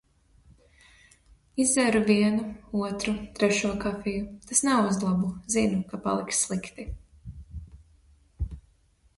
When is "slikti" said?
6.47-6.87